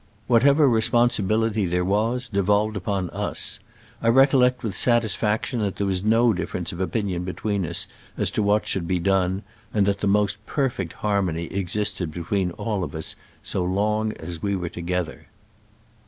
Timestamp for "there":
1.67-1.85, 5.75-5.85